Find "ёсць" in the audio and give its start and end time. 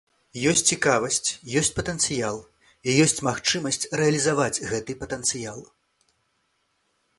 0.51-0.63, 1.61-1.69, 3.05-3.21